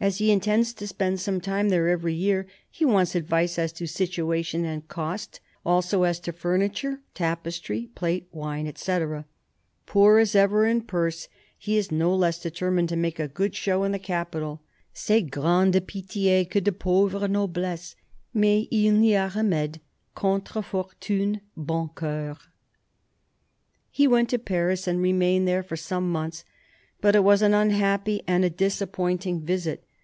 [0.00, 3.88] As he intends to spend some time there every year, he wants advice as to
[3.88, 9.24] situation and cost, also as to furniture, tapestry, plate, wine, etc.
[9.86, 11.26] Poor as ever in purse,
[11.58, 14.62] he is no less determined to make a good show in the capital:"
[14.94, 17.96] C'est grande pitie que de pauvre noblesse,
[18.32, 19.80] mais il n'y a remede:
[20.16, 22.38] centre fortune bon coeur."
[23.90, 26.44] He went to Paris, and remained there for some months;
[27.00, 29.82] but it was an unhappy and a disappointing visit.